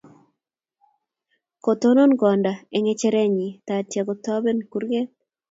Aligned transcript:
Kotonon 1.63 2.11
kwanda 2.19 2.51
eng' 2.75 2.85
ng'echeret 2.85 3.29
nyi. 3.37 3.47
Tatya 3.67 4.01
kotoben 4.07 4.57
kurget. 4.71 5.07